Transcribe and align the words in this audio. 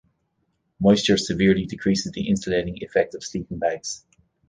Moisture 0.79 1.15
severely 1.15 1.67
decreases 1.67 2.11
the 2.11 2.27
insulating 2.27 2.77
effect 2.81 3.13
of 3.13 3.23
sleeping 3.23 3.59
bags. 3.59 4.03